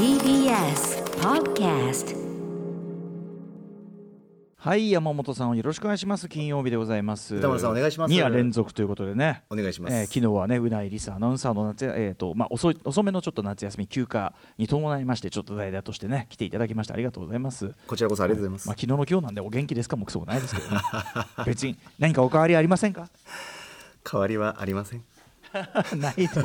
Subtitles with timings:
[0.00, 2.16] TBS Podcast
[4.56, 6.26] はい山本さんよろしくお願いします。
[6.26, 7.36] 金曜日でございます。
[7.36, 8.14] 歌丸さんお願いします。
[8.14, 9.42] 2夜連続ということでね。
[9.50, 9.94] お願いします。
[9.94, 16.94] えー昨日はねうないりさアナウンサーの夏やえーとまあ遅い遅めのちょっと夏休み休暇に伴いましてちょっと代打としてね 来ていただきました。
[16.94, 17.74] ありがとうございます。
[17.86, 19.96] こちらこそありがとうございます、まあ昨日の今日なんでお元気ですか？
[19.98, 20.80] もくそもないですけど、ね、
[21.44, 23.10] 別に何かお変わりありませんか？
[24.10, 25.04] 変わりはありません
[25.96, 26.40] ないです。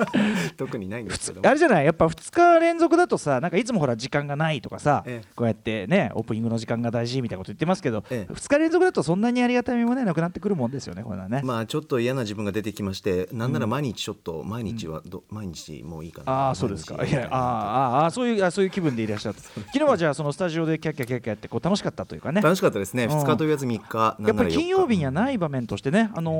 [0.56, 1.84] 特にないんですけどあれじゃない？
[1.84, 5.28] やっぱ2日連続だとさなんかいつもほら時間がないとかさ、ええ。
[5.34, 8.32] こうやってねオープニングの時間が大事みたいなこと言ってますけど、ええ。
[8.32, 16.32] 2日連続だとそんなにありがたみもねなくなってくるもんですよねこれはね、まあちょっと嫌な自分が出てきましてなんなら毎日ちょっと毎日はど、毎日もういいかな。
[16.32, 17.04] ああそうですか。
[17.04, 22.40] いやああああそういうあそういう気分でいらっしゃった 昨日はじゃあそのスタジオでキャッキャキャッキャやってこう楽しかったというかね。
[22.40, 23.04] 楽しかったですね。
[23.04, 26.32] うん2日と言わず3日やっぱり金曜日にはいない場面としてね、あの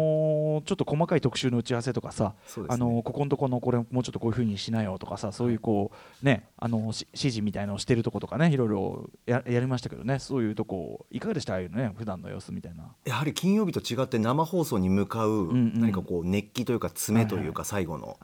[0.63, 2.85] ーちょっと細かい特集の打ち合わせとかさ、そうですね。
[2.85, 5.91] あのーここのとこのこれもうちょっとこういうふうにしなよとかさそういうこ
[6.23, 11.55] うねあの指示みたいのをしてるとことかねいろいろややりましたけどねそういうとこいかがでした？
[11.55, 12.85] ああいうのね普段の様子みたいな。
[13.05, 18.19] やはり金曜日と違って生放送に向かう何かこう熱気というか詰めというか最後の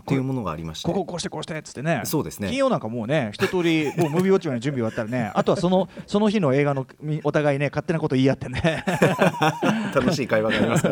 [0.00, 0.88] っていうものがありまして。
[0.88, 2.02] こここうしてこうしてっつってね。
[2.04, 2.48] そうですね。
[2.48, 8.84] 金曜なんかもうね一通りもうムービーウォッチまで準備終わったらね あとはそのその日の映画のみお互いね勝手なこと言い合ってね。
[9.94, 10.88] 楽しい会話がありますか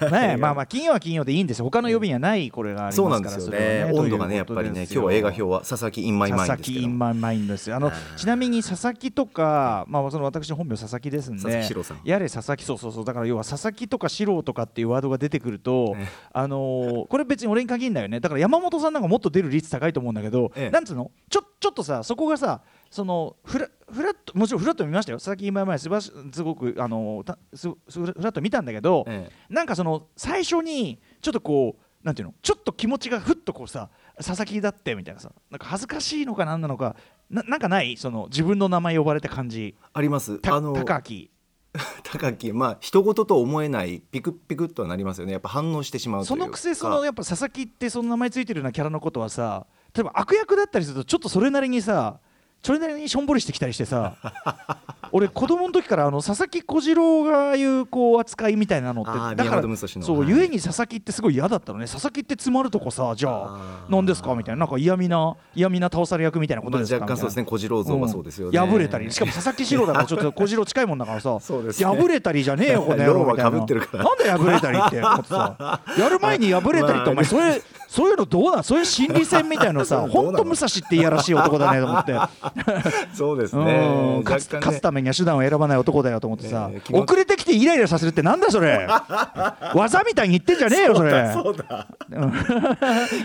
[0.00, 0.10] ら。
[0.28, 1.64] ねまあまあ金曜は金曜でいいんですよ。
[1.64, 7.70] 他の曜日にはないこれがありそうますからなんですよそれはね温度がねやっぱりね今日は映画表は佐々木インマイマイン佐々ですけど木インマイマインです。
[7.70, 12.00] よあのちなみに佐々木とか、まあ、その私本名佐々木ですん佐々で木史郎さん。
[12.04, 13.04] やれ佐々木そうそうそう。
[13.04, 16.08] だから要は佐々木とか史郎とかっていうワードが出てくると、ええ。
[16.32, 18.20] あのーこれ別に俺に限んないよね。
[18.20, 20.70] だから山本さんなんかもっと出る率高いと思うんだけど、ええ。
[20.70, 21.10] なんつうの？
[21.28, 22.62] ちょちょっとさそこがさ
[22.94, 25.18] そのフラフラットもちろんフラット見ましたよ。
[25.18, 36.94] 佐々木今前すばしすごくあのたすすフラット見たんだけど、えなんかその最初にちょっとこうなんていうのちょっと気持ちがふっとこうさ佐々木だってみたいなさなんか恥ずかしいのかなんなのか
[37.30, 37.96] ななんかない？
[37.96, 39.74] その自分の名前呼ばれた感じ。
[39.92, 40.38] あります。
[40.38, 41.32] たあの高木。
[42.04, 42.52] 高木。
[42.52, 45.32] まあ人事と思えないピクピクっとはなりますよね。
[45.32, 46.44] やっぱ反応してしまうというか。
[46.44, 52.20] そのくせそのやっぱ佐々木ってその名前ついてるようなキャラのことはさ例えば悪役だったりするとちょっとそれなりにさ
[52.64, 54.14] それなりにしょんぼりしてきたりしてさ
[55.12, 60.28] 俺子供の時からあの佐々木小次郎がいうこう扱いみたいなのってだからそう、はい。
[60.28, 61.84] ゆえに佐々木ってすごい嫌だったのね。
[61.86, 63.58] 佐々木って詰まるとこさじゃあ
[63.90, 64.60] 何ですかみたいな。
[64.60, 68.66] なんか嫌味な嫌味な倒され役みたいなことまあですか若干そうですね小次郎像はそうですよね、ん。
[68.66, 69.12] 破れたり。
[69.12, 71.86] しかも佐々木史郎だからちょっと小次郎近いもんだからさ そうですね。
[71.86, 73.44] 破れたりじゃねえよこの野郎みたいな。
[73.44, 74.04] ローマ被ってるから。
[74.04, 79.84] なんで破れたりって思ってさやる前に破れたりってお前それそういうのどうなんそういう心理戦みたい なの？
[79.84, 82.18] さ本当武蔵っていやらしい男だねと思って
[83.14, 84.20] そうですうね。
[84.20, 86.70] ん勝つ勝つためには手段を選ばない男だよと思ってさ。
[86.92, 88.86] 遅れてきてイライラさせるってなんだそれ。
[89.74, 91.30] 技みたいに言ってんじゃねえよそれ。
[91.32, 91.86] そうだ。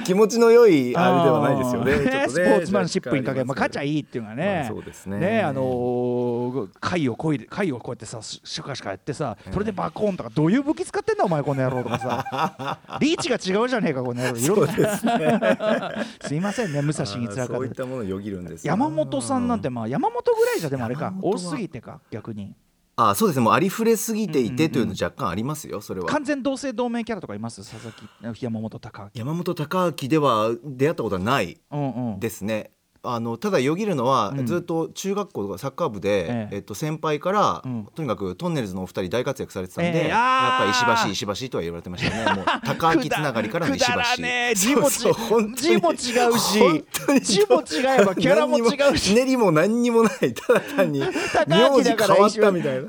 [0.06, 2.28] 気持ちの良いあれではないですよね。
[2.30, 5.42] スポーツマンシップにかけ、まあ、勝ちゃいいいっていうのはね、まあそうですね。
[5.42, 12.80] あのー貝をこいで貝をこうやってさシュカシュカやってさそれでバコーンとかどういう武器使ってんだお前この野郎とかさ。
[13.00, 14.38] リーチが違うじゃねえかこの野郎。
[14.38, 15.96] いろんな。
[16.22, 21.14] すいませんね武蔵につらかっそういってたものをよぎるんですよ山本さんなんてまあ山本ぐらいじゃでもあれか。
[21.22, 22.56] 多すぎてか逆に。
[23.02, 23.46] あそうですね。
[23.46, 26.08] もうありふれすぎていてというの若干ありますよそれは。
[26.08, 27.62] 完全同姓同名キャラとかいます？
[27.62, 32.20] 佐々木山本隆山本隆明では出会ったことはない明うんうん。
[32.20, 32.72] ですね
[33.02, 34.46] あのただよぎるのは、うん。
[34.46, 36.56] ずっと中学校とかサッカー部で、ええ。
[36.56, 37.86] えっと、先輩から、うん。
[37.96, 40.08] とにかくトンネルズのお二人大活躍されてたんで、ええ。
[40.10, 42.26] やっあーぱ石橋石橋とは言われてましたね。
[42.36, 45.00] もう高明つながりからの石橋くだらねえ字もち。
[45.00, 45.56] そうそう本当に。
[45.56, 47.20] 字も違うし本当に。
[47.22, 52.80] 字も違えばキャラも違うし練りも何にもないただ単に高明だから名字変わったみたいな。
[52.82, 52.84] う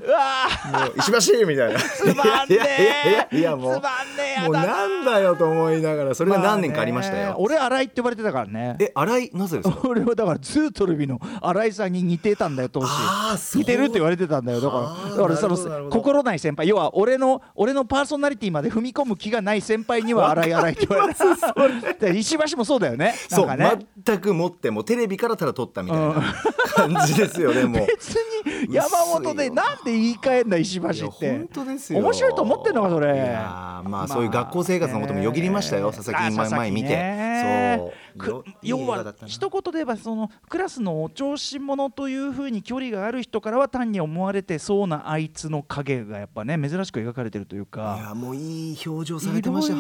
[0.75, 1.79] わもう石橋みたいな。
[1.81, 7.37] つまんねいやいやいやえいやもうつまんねえもうなんだよと思いながらそれが何年かありましたよ、まあね。
[7.39, 8.77] 俺新井って呼ばれてたからね。
[8.81, 9.31] え新井？
[9.35, 9.79] なぜですか？
[9.89, 12.89] 俺はだからズートルビの新井さんに似てたんだよ当時。
[13.59, 16.69] 似てるって言われてたんだよだあかーらだからその心ない先輩。
[16.69, 23.15] 要は俺の俺のパーソナリティまで踏み込む気がない先輩には新井新井って言われて石橋もそうだよね。
[23.31, 23.79] なそう、んかね。
[24.05, 26.15] 全く持ってもうテレビからただ撮ったみたいな
[26.75, 27.87] 感じですよね、もう。
[27.87, 28.15] 別
[28.67, 31.31] に山本でなんで言い換えんだ石橋って。
[31.31, 32.01] 本当ですよ。
[32.01, 33.15] 面白いと思ってんのかそれ。
[33.15, 35.97] いやーまあそういう学校生活のこともよぎりましたよ、ね。
[35.97, 36.89] 佐々木今前見て、
[37.41, 38.45] そう。
[38.63, 39.29] 要はったな。
[39.29, 47.99] 一言で言えばそのクラスのお調子者というふうに距離がある人からは単に思われてそうなあいつの影がやっぱね珍しく描かれてるといういか。
[48.03, 49.75] やもういい表情されてました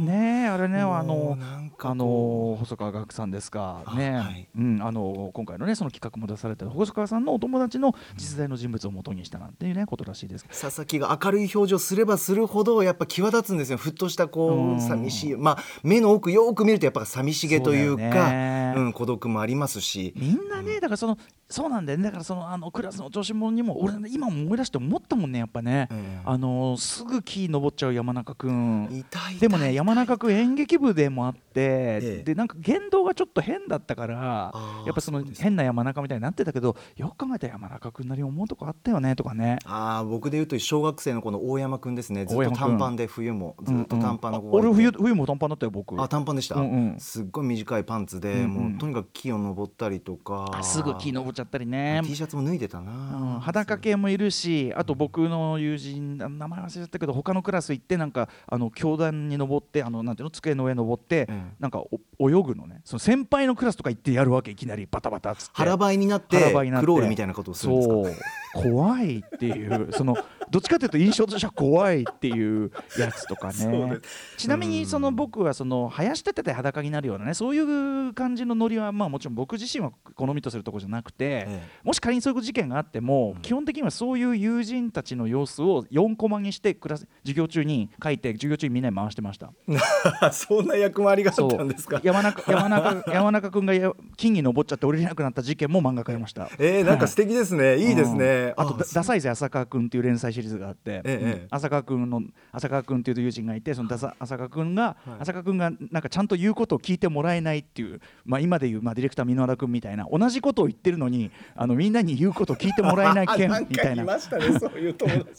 [0.00, 1.92] ねあれねあのなんかこう。
[1.92, 4.48] あの細川学さんですかね、はい。
[4.56, 10.58] うんあの今回のねその企画も出された細川さんのお友達の実在の人物を元にしたなんていうねことらしいですけど。
[10.58, 13.78] 佐々木が明るい表情すればするほどやっぱ際立つんですよ。
[13.78, 14.76] ふっとしたこうん。
[14.76, 15.36] う寂しい。
[15.36, 18.74] まあ目の奥よく見るとやっぱ寂しげというかよね。
[18.76, 20.12] うん、孤独もありますし。
[20.16, 21.18] みんなね、だからその
[21.48, 22.04] そうなんだよね。
[22.04, 29.04] だからそのあのクラスの調子者にも俺今思い出して思ったもんねやっぱね、ええあのすぐ木登っちゃう山中君
[29.38, 32.22] でもね山中君演劇部でもあって、ええ。
[32.24, 34.52] でなんか言動がちょっと変だったから
[34.84, 39.58] やっぱその変な山中みたいになってたけどよく考えたら山中君なりに思うとこあったよねとかね。
[39.64, 42.26] ああ僕で言うと小学生のこの大山くんですね。
[42.26, 46.00] ずっと短パンで冬もずっと短パンのうんうんあ俺冬冬も短パンだったよ僕。
[46.02, 50.50] あ短パンでした、うんうんすっごい短いパンツで、もうとにかく木を登ったりとか。
[50.52, 52.00] あすぐ木登っちゃったりね。
[52.04, 60.30] T シャツも脱いでたな、うん裸系もいるしあと僕の友人あ名前忘れちゃったけど他のクラス行ってなんかあの教壇に登ってあのなんていうの？
[60.30, 61.52] 机の上登って、うん。
[61.60, 61.82] なんか
[62.18, 62.80] お泳ぐのね。
[62.84, 65.52] その先輩のクラスとか行ってやるわけいきなりバタバタっつって。
[65.54, 66.86] 腹ばいになって腹ばいになって。
[66.86, 68.26] クロールみたいなことをするんですか？
[68.62, 70.16] 怖いっていうその
[70.50, 73.54] どっちかというと印象としては怖いっていうやつとかね。
[73.96, 74.00] で
[74.36, 81.62] ちなみにその僕はその生やしててて裸になるようなねそういう感じのノリはまあもちろん僕自身は好みとするところじゃなくて、ええ。
[81.82, 89.52] もし仮にそういう事件があっても、基本的にはそういう友人たちの様子を4コマにしてクラス授業中に書いて授業中にみんなに回してました。
[90.32, 92.00] そんな役回りがあったんですか？
[92.02, 96.48] 山中 山中山中君がや金に登っちゃって降りれなくなった事件も漫画化りました。
[96.58, 102.22] えー、なんか素敵ですね、いいですね、うんあとダサいぜ浅川君っていう連載シリーズがあって、浅川君の
[102.52, 114.04] 浅川君っていう友人がいてそのダサ浅川君が、浅川君がなんかちゃんと言うことを聞いてもらえないっていう、まあ、今でいう、まあ、ディレクター箕輪田君みたいな同じことを言ってるのにあのみんなに言うことを聞いてもらえない件みたいな。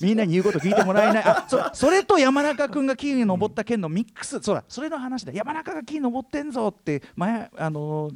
[0.01, 1.23] みんなに言うこと聞いてもらえない。
[1.23, 4.39] あそそれと山中君が木に登った件のミックス。
[4.41, 5.33] そうだそれの話だ。
[5.33, 8.09] 山中が木に登ってんぞって前あの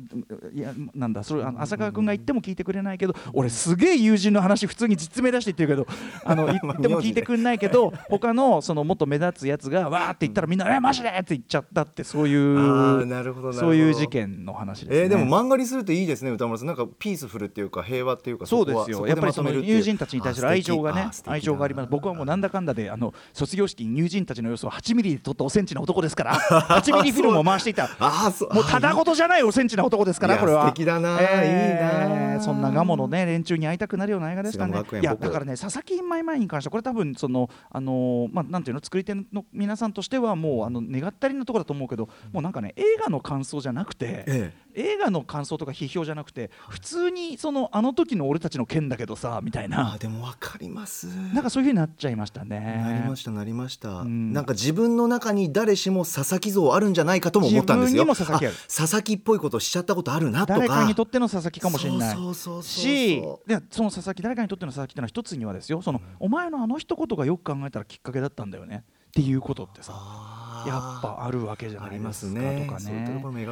[0.53, 14.97] いやなんだそれあの浅川君が言っても聞いてくれないけど俺すげえ友人の話普通に実名出して言ってるけど あの言っても聞いてくれないけど他のそのもっと目立つやつがわーって言ったらみんな「えマジで!」って言っちゃったってそういうなるほどそういう事件の話ですね。
[15.01, 16.67] えー、でも漫画にするといいですね歌丸さん。
[16.67, 19.05] なんかピースフルっていうか平和っていうかそうですよ。
[19.05, 26.35] やっぱりその友人たちに対する愛情がね愛情があります僕はもうなんだかんだであの卒業式に友人たちの様子を8ミリで撮ったおセンチな男ですから
[26.79, 27.89] 8ミリフィルムを回していた。
[27.99, 28.53] ああそう。
[28.53, 30.67] もうただごとじゃないおセンチな男ですからこれは。
[30.67, 34.51] 素敵だなえーいいなそんなガモのね連中に会いたくなるような映画で
[35.01, 39.23] いやだからね佐々木マイマイに関してはこれ多分そのあのーまあなんていうの作り手の
[39.53, 49.95] 皆さんとしてはもうあの願ったりのところだと思うけどもうなんかね映画の感想じゃなくてえ映画の感想とか批評じゃなくて普通にそのあの時の俺たちの件だけどさみたいあな。
[49.95, 51.07] ーでもわかります。
[51.33, 52.59] なんかそういう風になっちゃいましたね。
[52.59, 54.33] なりましたなりました、ん。
[54.33, 58.03] なんか自分の中に誰しも佐々木像あるんじゃないかとも思ったんですよ。
[58.03, 58.55] 自分にも佐々木ある。
[58.67, 60.59] 佐々木っぽいことしちゃったことあるなとか。
[60.59, 62.15] 誰かにとっての佐々木かもしれない。
[62.15, 65.81] そうそうそうそうしでその佐々木誰かにとっての佐々木ってのは一つにはですよ。
[65.81, 68.83] その、お前のあの一言がよく考えたらきっかけだったんだよね。
[69.11, 69.91] っていうことってさ
[70.67, 73.47] やっぱあるわけじゃないでありますすかねとかね。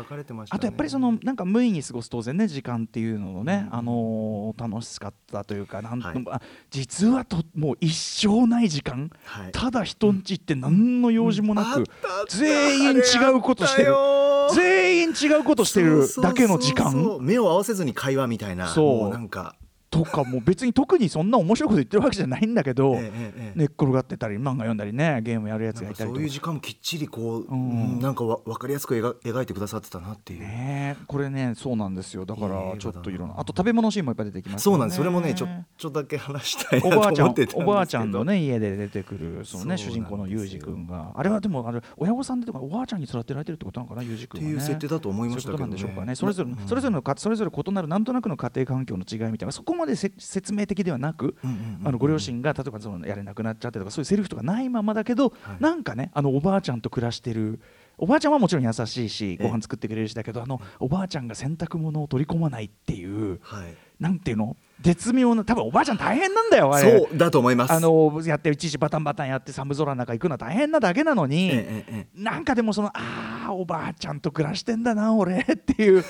[0.50, 6.24] あとやっぱりそのなんか無意に過ごす当然ね時間っていうののね、あのー楽しかったというかなんとはい。
[6.32, 9.52] あ実はともう一生ない時間、はい。
[9.52, 11.84] ただ人んちって何の用事もなく、
[12.30, 13.02] 全員違
[13.36, 13.94] うことしてる。
[14.54, 17.18] 全員違うことしてるだけの時間。
[17.22, 18.68] 目を合わせずに会話みたいな。
[18.68, 19.04] そう。
[19.06, 19.56] もなんか
[20.00, 22.96] とかもう別に特にそんな面白いこと言ってるわけじゃないんだけど、
[23.56, 26.16] 寝っ転がってたり漫画読んだりねゲームやるやつがいたりとか。
[26.16, 28.00] そういう時間もきっちりこう、んうん。
[28.00, 32.26] なんかわ分かりやすく描描いてくださってたなっていう、ねえこれねそうなんですよ。
[32.26, 34.98] だからちょっといろんなあと食べ物シーンもいっぱい出てきますそうなんです。
[34.98, 41.12] それもねちょちょっとだけ話したいなとおばあちゃん思ってたおばあちゃんのね家で出てくるそのね主人公のユージ君が。
[41.16, 44.54] あれはでもあれ親御さんでとかおばあちゃんに育てられてるってことなのかなユージ君はね。
[44.54, 46.16] っていう設定だと思いましたけどね。
[46.16, 46.68] それぞれのうん。
[46.68, 49.52] それぞれのかそれぞれ異なるなんとなくの家庭環境の違いみたいな。
[49.52, 51.36] そこまでせ説明的ではなく
[51.84, 55.58] あのご両親が例えばそのやれなくなっちゃってとかそういうセリフとかないままだけど、はい。
[55.60, 57.60] なんかねあのおばあちゃんと暮らしてる
[57.98, 59.48] おばあちゃんはもちろん優しいしええ。
[59.48, 64.56] ご飯作ってくれるしだけどあのおばあちゃんが洗濯物を取り込まないっていうはいなんていうの？
[64.82, 67.00] 絶妙な多分おばあちゃん大変なんだよあれ。
[67.00, 67.74] そうだと思います。
[67.74, 76.04] あのやっていちいちバタンバタンやって寒空の中行くのは大変なだけなのに、ええなんかでもそのああおばあちゃんと暮らしてんだな俺っていう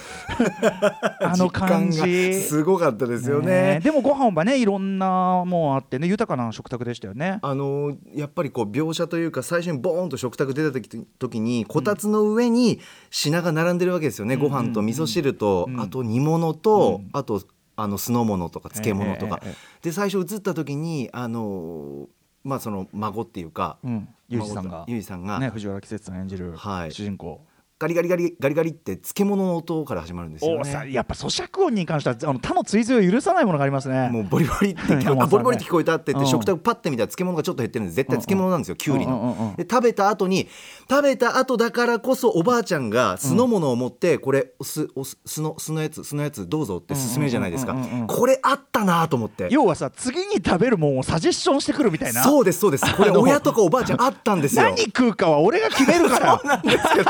[1.21, 1.99] あの感じ。
[1.99, 2.05] が
[2.39, 3.47] すごかったですよね。
[3.47, 7.39] ねでもご飯はねいろんなもんあってね豊かな食卓でしたよね。
[7.41, 12.79] あのやっぱりこう描写というか最初にボーンと食卓出た時時にこたつの上に
[13.09, 15.81] 品が並んでるわけですよね、ご飯と味噌汁と、うん。
[15.81, 17.09] あと煮物と、うん。
[17.13, 17.41] あと
[17.81, 19.41] あの酢の物とか漬物とか、
[19.81, 22.07] で最初映った時にあの
[22.43, 24.07] まあその孫っていうか、うん。
[24.27, 24.85] ユージさんが。
[24.87, 26.91] ユージさんが、ね藤原季節さん演じるはい。
[26.91, 27.41] 主人公
[27.79, 30.91] ガリガリガリガリガリって漬物の音から始まるんですよね。
[30.91, 34.09] やっぱ咀嚼音に関してはあの他の追随を許さないものがありますね。
[34.11, 36.29] もうボリボリってボリボリって聞こえたって言ってうん。
[36.29, 37.95] 食卓パッて見たら漬物がちょっと減ってるんです。
[37.95, 39.11] 絶対漬物なんですよきゅうりうん。
[39.13, 39.55] うんうんうんの。
[39.55, 40.49] で食べた後に
[40.89, 47.71] 食べた後だからこそおばあちゃんが酢の物を持ってこれお酢お酢酢の酢のやつ酢のやつどうぞって勧めるじゃないですか。
[47.71, 47.91] うんうんうん。
[47.91, 49.47] うんうんこれあったなと思って。
[49.49, 52.23] 要はさ次に食べるもんをサジェッションしてくるみたいな。
[52.23, 52.95] そうですそうです。
[52.97, 54.63] これ親とかおばあちゃんあったんですよ。
[54.67, 56.41] 何食うかは俺が決めるから。
[56.43, 57.09] なんですけど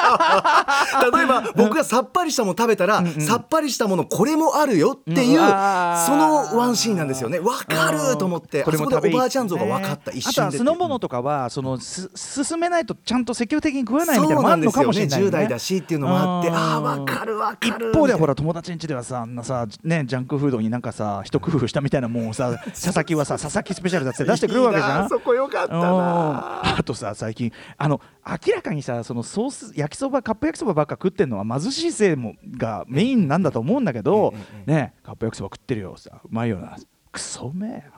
[1.13, 7.39] 例えば僕がさっぱりしたもの食べたら、さっぱりしたものこれもあるよっていう、うんそのワンシーンなんですよね。
[7.39, 8.63] わかると思って。
[8.63, 16.49] こでおばあちゃん像が分かった、一あとは瞬で酢の物とかはそのす進めないとちゃんと積極的に食わないみたいなのもあるのかもしれないよ10代だしっていうのもあって。
[16.49, 16.55] うん。
[16.55, 17.91] ああ分かる分かる。
[17.91, 25.09] 一方ではほらら友達ん家ではさあんなさねジャンクフードになんかさ一工夫したみたいなもんをさ 佐々木はさ佐々木スペシャルだって出してくるわけじゃん。
[25.09, 25.81] そこよかったうん。
[25.81, 27.99] なあとさ最近あの
[28.45, 34.33] 明らかにさそのソース焼きそばカップ焼きそばばっか食ってんのは貧しいせいもがメインなんだと思うんだけど、
[34.65, 35.95] ねカップ焼きそば食ってるよ。
[35.98, 36.77] さうまいよな。
[37.12, 37.71] クソうめえ。
[37.86, 37.93] よ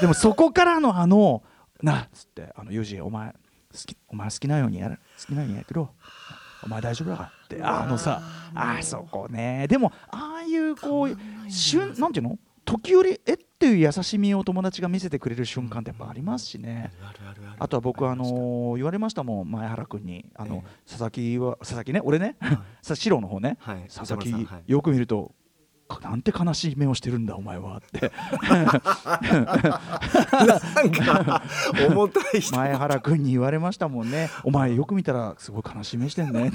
[0.00, 1.42] でもそこからのあの
[1.82, 3.36] なっつってあのユージお前好
[3.86, 5.90] きお前好きなようにやる好きなようにやってろ。
[6.64, 7.62] お前大丈夫だからって。
[7.62, 8.22] あのさ
[8.54, 9.66] あそこね。
[9.68, 11.16] でもああいうこう
[11.50, 12.38] 瞬なんていうの？
[12.64, 13.34] 時折え？
[13.34, 16.90] っていう優しみを友達が見せてくれる瞬間ってやっぱありますしね。
[17.60, 19.50] あとは僕あのー言われましたもん。
[19.52, 20.26] 前原君に。
[20.34, 22.00] あの、佐々木は佐々木ね？
[22.02, 22.36] 俺ね、
[22.82, 23.86] さ白の方ね、はい。
[23.88, 25.32] 佐々木、よく見るとか
[26.00, 28.12] なんて悲しい目をしてるんだお前はって。
[31.88, 32.56] 重たい人。
[32.56, 34.30] 前原君に言われましたもんね。
[34.44, 36.52] お前よく見たらすごい悲しい目してんね。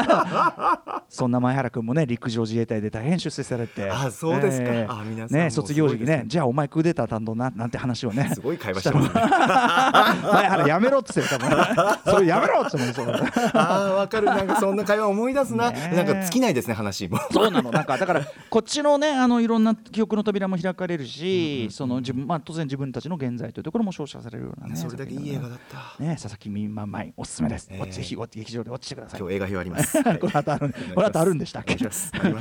[1.08, 3.90] そんな前原君もね陸上自衛隊で大変出世されて。
[3.90, 4.70] あそうですか。
[5.00, 6.16] あ皆さんもね卒業時期すごいですね。
[6.18, 8.30] ねじゃあお前クーデター担当ななんて話をね。
[8.34, 9.20] すごい会話してますね。
[10.32, 11.50] 前原やめろっつって多分
[12.06, 13.12] それやめろっつってそれ
[13.54, 14.26] ああわかる。
[14.26, 17.18] なんかそんな会話思い出すな、なんか尽きないですね話も。
[17.32, 17.70] そうなの。
[17.70, 24.74] なんかだからこっちのねあのいろんな記憶の扉も開かれるし、その自分まあ当然自分たちの現在というところも照射されるようなね。
[24.74, 26.02] それだけいい映画だった。
[26.02, 27.68] ね佐々木みんまんまいおすすめです。
[27.70, 29.20] ええぜひ劇場でウォッチしてください。
[29.20, 31.74] 今日映画表あります、は いこの後あるこの後あるんでしたっけ？
[31.74, 31.92] ありま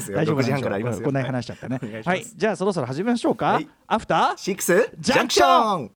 [0.01, 0.17] すよ。
[0.17, 1.05] 大丈夫6時半からありますよ。
[1.05, 1.79] こんなに話しちゃったね。
[2.03, 2.25] はい。
[2.35, 3.67] じゃあそろそろ始めましょうか、はい。
[3.87, 5.91] アフターシックスジャンクション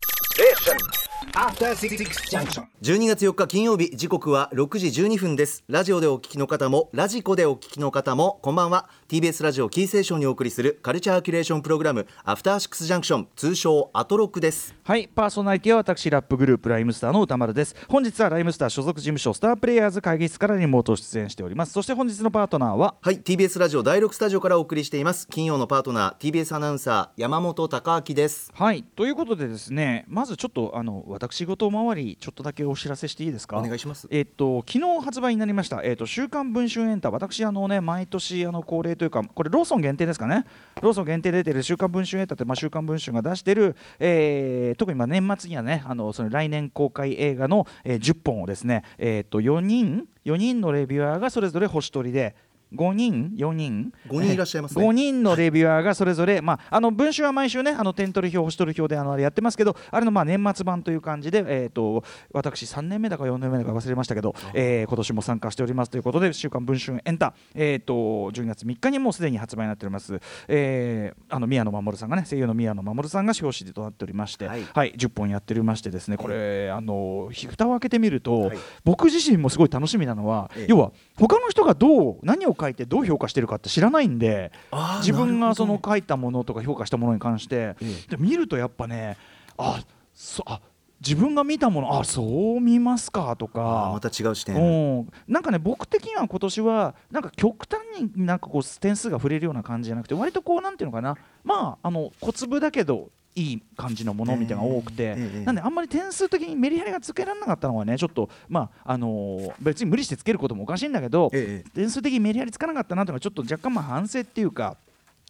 [1.35, 5.63] 12月4日金曜日時刻は6時12分です。
[5.67, 8.87] ラジオでお聞きの方もラジコでお聞きの方もこんばんは。
[9.07, 14.75] TBS ラジオキーセーションにお送りするカルチャーキュレーションプログラムアフターシックスジャンクション通称アトロックです。
[14.83, 17.75] はいパーソナリティは私ラップグループライムスターの歌丸です。
[17.89, 21.73] 本日はライムスター所属事務所スタープレイヤーズ会議室からリモート出演しております。
[21.73, 22.93] そして本日のパートナーは？
[23.01, 25.27] はい TBS ラジオ第6スタジオからお送りしています。
[25.29, 28.51] 金曜のパートナー TBS アナウンサー山本貴明です。
[28.53, 33.57] はいということでですねまずちょっとあの私事周りちょっとだけお知らせしていいですか？
[33.57, 34.07] お願いします。
[34.11, 37.11] えっと昨日発売になりましたえっと週刊文春エンタ。
[37.11, 40.45] 私あのね毎年あの恒例というかこれローソン限定ですかね？
[40.81, 52.35] ローソン限定で出てる週刊文春エンタってまあ週刊文春が出してる、えー特にまあ年末にはねあのその来年公開映画の、えー10本をですねえっと4人4人のレビュアーがそれぞれ星取りで
[52.75, 54.85] 5人？4人？5人いらっしゃいますね。
[54.85, 78.57] 5人のレビュアーがそれぞれ、まあ、あの文春は毎週ねあの点取り表星取り表であのあれやってますけどあれのまあ年末版という感じで、えー、と私3年目だか4年目だか忘れましたけど、えー今年も参加しておりますということで「週刊文春エンタ」えー、と12月3日にもうすでに発売になっております、えーあの宮野真守さんがね声優の宮野真守さんが表紙となっておりまして、ははいい10本やっておりましてですねこれ、あの蓋を開けてみると、はい。
[78.83, 80.65] 僕自身もすごい楽しみなのは、ええ。
[80.69, 84.51] 要は他の人がどう何を書いてどう評価してるかって知らないんで
[84.99, 89.17] 自分がその書いたものとか評価したものに関して、えで見るとやっぱね
[89.57, 90.61] あそあ
[91.05, 94.09] 自分が見たものあそう見ますかとあーまか。
[94.09, 94.55] た違う視点。
[94.55, 114.77] うん、なんかね僕的には今年はなんか極端になんかこう点数が触れるような感じじゃなくて割とこうなんていうのかなまああの小粒だけどいい感じのものみたいなのが多くて、なんであんまり点数的にメリハリがつけられなかったのはねちょっとまああのー別に無理してつけることもおかしいんだけど、ええ点数的にメリハリつかなかったなというのがちょっと若干まあ反省っていうか。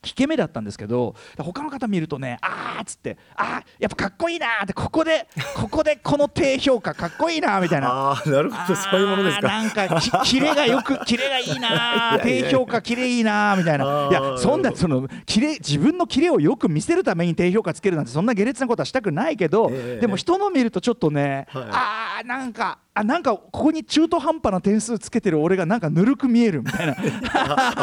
[0.05, 7.87] 引け目だったんですけど他の方見るとねあーっつってあーやっぱかっこいいなーってここで ここでこの低評価かっこいいなーみたいな。
[7.89, 9.47] ああなるほどそういうものですか。
[9.47, 14.09] なんかきキレがよくキレがいいなー 低評価キレいいなーみたいな。
[14.09, 20.01] いやそんなそのキレ自分のキレをよく見せるために低評価つけるなんてそんな下劣なことはしたくないけど、ええ。
[20.01, 21.63] でも人の見るとちょっとね、はい。
[21.71, 26.95] あーなんかあなんかここに中途半端な点数つけてる俺がなんかぬるく見えるみたいな。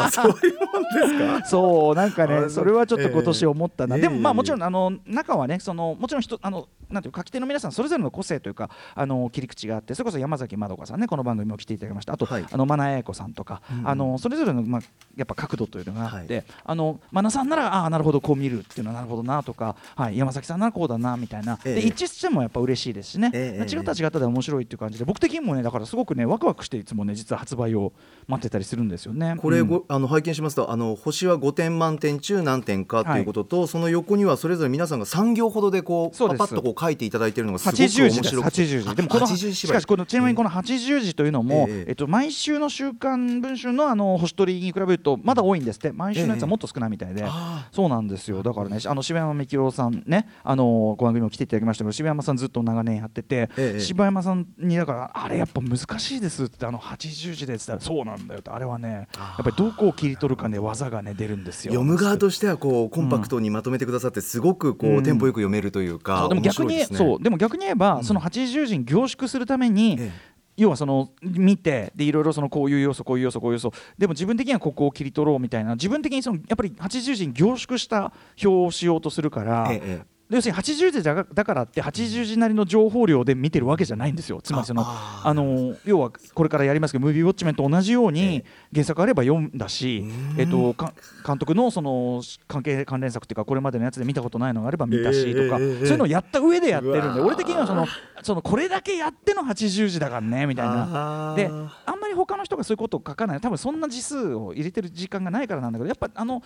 [0.05, 1.45] あそういうもんですか？
[1.45, 4.01] そうなんかあねそれはちょっと今年思ったな、ええ。
[4.03, 12.13] でもまあもちろんあの中はねそのもちろん人あのなんていうか書き手の皆さんそれぞれの個性というかあの切り口があってそれこそ山崎まどかさんねこの番組も来ていただきました。
[12.13, 12.45] あと、はい。
[12.49, 14.81] あのマナエイコさんとか、うんあのそれぞれの、まあ、
[15.15, 21.75] やっぱ角度というのがあって、はあのマナさんならああなるほどこう見るっていうのはなるほどなとか、はい、山崎さんならこうだなみたいな、ええ。
[21.75, 23.71] で一致してもやっぱ嬉しいですしね、ええ。
[23.71, 27.93] 違ったら違ったで面白いっていう感じで僕的にもねだからすごくねワクワクしていつもね実は発売を
[28.27, 29.35] 待ってたりするんですよね。
[29.37, 29.67] これうん。
[29.67, 38.29] ご、あの拝見しますとあの星は5点満点中何点かということと、その横にはそれぞれ皆さんが3行ほどでこうパパッとこう書いていただいているのがすごく80面時です。
[38.29, 38.61] 白くて。
[38.63, 38.95] 80時。
[38.95, 41.89] でもこのあ80しかしこのちなみにこの80時というのも、ええ。
[41.89, 45.91] えっと、毎週の週刊文春のあの星取りに比べるとまだ多いんですって。
[45.91, 48.41] 毎週のやつはもっと少ないみたいで、あそうなんですよ。
[48.41, 53.79] だからねあの柴山幹郎さんねあのご番組も来ていただきましたけど柴山さんずっと長年やってて、ええ。
[53.79, 58.49] 柴山さんにだからあれやっぱ難しいですってあの80時でって言ったらそうなんだよって。
[58.49, 61.73] あれはねやっぱりどこを切り取るかね技がね出るんですよ。
[61.73, 65.03] 読む側としてはこうコンパクトにまとめてくださってすごくこう、うん。
[65.03, 67.23] テンポよく読めるというかでも逆に面白いでそう。
[67.23, 70.11] でも逆に言えば、その80時に凝縮するために、え
[70.57, 73.73] 要はその見てでいろいろそのこういう要素こういう要素こういう要素。
[73.97, 75.75] でも自分的にはここを切り取ろうみたいな。
[75.75, 84.41] 自分的にそのやっぱり80時に凝縮した表をしようとするから、えええ要するに80時だだからって80時なりの情報量で見てるわけじゃないんですよ。
[84.41, 90.05] つまりそのああの要はこれからやりますけどムービーウォッチメンと同じように原作あれば読んだし、
[90.37, 90.93] えっと、か
[91.25, 97.85] 監督のその関係関連作っていうかこれまでのやつで見たことないのがあれば見たしとか、そういうのをやった上でやってるんで俺的にはその
[98.23, 101.33] そのこれだけやっての80時だからねみたいな。
[101.35, 101.47] で
[101.85, 103.41] あんまり他の人がそういうことを書かない。
[103.41, 106.41] 多分そんな字数を入れてる時間がないからなんだけどやっぱあの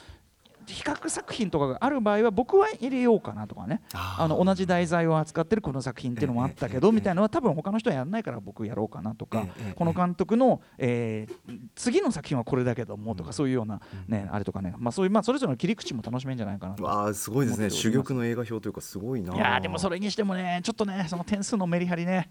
[0.67, 3.81] 比較作品とかがある場合は僕は入れようかなとかね。
[3.93, 9.45] あの同じ題材を扱ってるこの作品っていうのもあったけどみたいなのは多分他の人はやらないから僕やろうかなとか
[9.75, 14.73] この監督のえー次の作品はこれだけどもとかそういうようなねあれとかね。
[14.77, 16.83] まあそういうまあそれぞれの切り口も楽しめんじゃないかなと。
[16.83, 17.69] わあすごいですね。
[17.69, 22.29] 珠玉の映画表というかすごいないいやーでもそれにしてもねちょっとねその点数のメリハリね。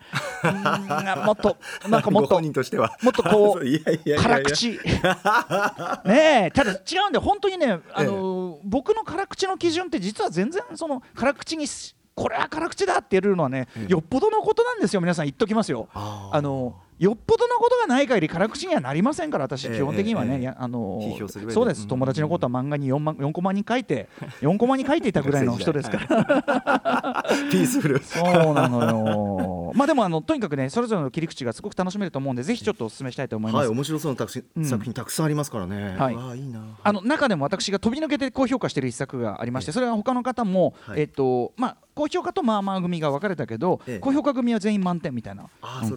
[1.25, 1.57] もっと
[1.89, 2.97] なんかもっごと本人としては。
[3.03, 3.65] もっとこう
[4.23, 4.71] 辛口。
[6.05, 6.75] ねえただ違
[7.07, 21.83] うんで本当にねあのー僕の辛口の基準って実は全然その辛口にしこれは辛口だって言えるのはね、よっぽどのことなんですよ皆さん言っときますよあのよっぽどのことがない限り辛口にはなりませんから私ええ基本的にはね、ええいやあのーそうです。
[21.83, 21.89] うん。
[21.89, 24.09] 友達のことは漫画に 4, 万4コマに書いて
[24.41, 27.25] 4コマに書いていたぐらいの人ですから。
[27.51, 28.03] ピースフル。
[28.03, 28.21] そ
[28.53, 34.65] うなのよまあでもあのとにかくねそれぞれの切り口がすごく楽しめると思うんでぜひちょっとお勧めしたいと思います、はい面白そうな作品,、うん。
[34.65, 35.97] 作品たくさんありますからね。
[35.99, 36.15] はい。
[36.15, 36.63] わあいいな。
[36.83, 41.01] あの中でも私が飛び抜けて高評価している一作がありまして、それは他の方も、はい。
[41.01, 43.99] えっとまあ高評価とまあまあ組が分かれたけど、ええ。
[43.99, 45.47] 高評価組は全員満点みたいな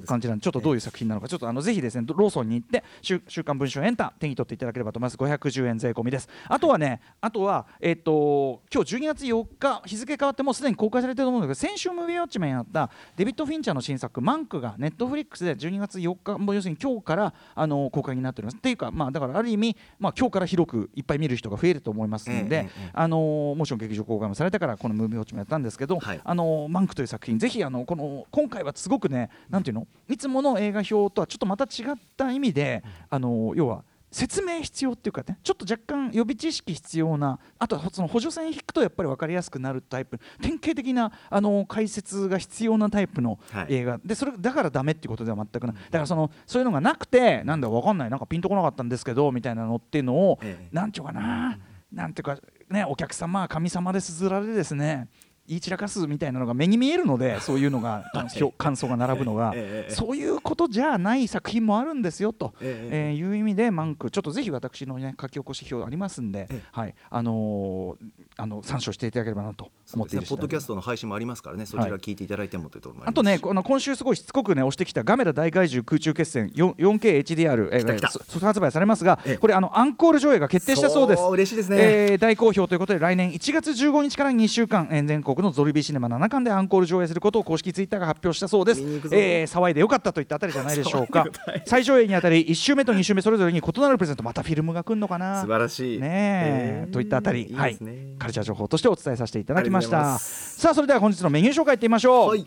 [0.05, 5.17] 感じなんでちょっとどういう作品なのか、ちょっとあのぜひですねローソンに行って週週刊文春エンター手に取っていただければと思います。
[5.17, 6.29] 510円税込みです。
[6.47, 18.57] あとはねあとはえっと今日12月4日日付変わってもうすでに公開されてると思うんだけど先週ムービーウォッチメンやったデビッド・フィンチャーの新作「マンク」がネットフリックスで12月4日もう要するに今日からあの公開になっております。
[18.57, 26.21] っていうかまあだからある意味まあ今日から広くいっぱい見る人が増えると思いますので、あのもちろん劇場公開もされたからこのムービーウォッチもやったんですけど、はい。
[26.23, 29.87] あのマンクという作品ぜひあのこの今回はすごくねなんていうの？
[30.09, 43.67] いつもの映画表とはちょっとまた違った意味で、あの要は説明必要っていうかねちょっと若干予備知識必要なあとはその補助線引くとやっぱり分かりやすくなるタイプ典型的なあの解説が必要なタイプのはい。
[43.69, 45.75] 映画、でそれだからダメっていうことでは全くない。
[45.75, 48.09] だからそのそういうのがなくてなんだ分かんない。
[48.09, 51.59] なんかピンとこなかったんですけどみたいなのっていうのを、ええなんていうかな、
[51.91, 52.37] なんていうか
[52.69, 55.09] ねお客様は神様ですずられですね
[55.47, 58.03] 言い散らかすみたいなのが目に見えるので そういうのが
[58.35, 64.11] 評感想が並ぶのが、ええええそういうことじゃない作品もあるんですよと、えええーいう意味でマンク。
[64.11, 66.61] ちょっとぜひ私のね書き起こし表ありますんで、ええ。
[66.71, 66.95] はい。
[67.09, 68.07] あのー
[68.39, 73.13] あの参照していただければなと思っていポッドキャストの配信もありますからねそちら聞いていただいてもというところもあります。
[73.13, 78.07] あとね、この今週すごいしつこくね押してきたガメラ大怪獣空中決戦 4- 4KHDR え来た来た。
[78.07, 81.23] ーそ速発売されますがええ、これあのアンコール上映が決定したそうです。
[81.23, 88.81] 嬉しいですね、えー大好評ということで来年1月15日から2週間、えー全国のゾルビーシネマ7館でアンコール上映することを公式ツイッターが発表したそうです。
[89.11, 91.25] えー騒いでよかったといったあたりじゃないでしょうか。
[91.65, 95.41] 最上映にあたり1週目と2週目それぞれに異なるプレゼントまたフィルムが来るのかな？
[95.41, 95.99] 素晴らしい。
[95.99, 97.47] ねええーといったあたり。
[97.47, 97.77] いいはい。
[98.19, 100.19] カルチャー情報としてお伝えさせていただきました。
[100.19, 102.45] さあそれでは本日のメニュー紹介いってみましょう、はい。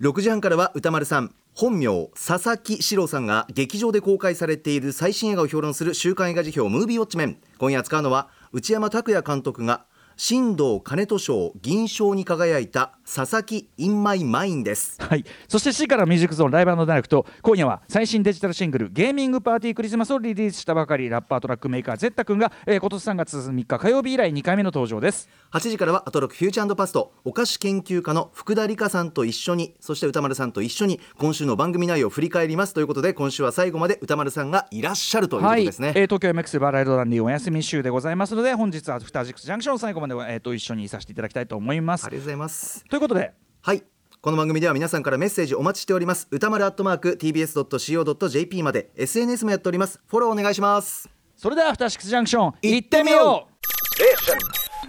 [0.00, 7.36] 6時半からは歌丸さん本名佐々木史郎さんが劇場で公開されている最新映画を評論する週刊映画辞表ムービーウォッチメン。
[7.58, 9.84] 今夜扱うのは内山拓也監督が
[10.16, 15.02] 新藤金人賞銀賞に輝いた佐々木インマイマインです。
[15.02, 17.26] はい、そして C からミュージックゾーンライブダイレクト。
[17.42, 25.28] 今夜は最新デジタルシングル「ゲーミングパーティークリスマス」をリリースしたばかりラッパートラックメーカーゼッタ君が、えー今年3月3日火曜日以来2回目の登場です。
[25.52, 35.98] 8時からはアトロックフューチャーパストお菓子研究家の福田理香さんと一緒にそして歌丸さんと一緒に今週の番組内容を振り返りますということで今週は最後まで歌丸さんがいらっしゃるということですね、はい。
[35.98, 42.06] えー東京 MX バーライドランディお休み週でございますので本日はアフタージックスジャンクション最後まで、えー、と一緒にさせていただきたいと思います。
[42.06, 42.84] ありがとうございます。
[42.84, 43.32] ということで。
[43.62, 43.82] はい。
[44.20, 50.00] この番組では皆さんからメッセージお待ちしております歌丸アットマーク tbs.co.jp まで SNS もやっております。
[50.06, 51.10] フォローお願いします。
[51.36, 53.54] それではアフターシックスジャンクション行ってみよう。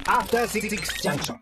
[0.10, 0.70] After Six
[1.02, 1.40] Junction.